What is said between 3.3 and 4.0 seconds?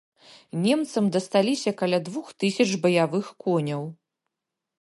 коняў.